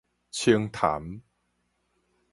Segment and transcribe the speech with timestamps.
[0.31, 1.21] 青潭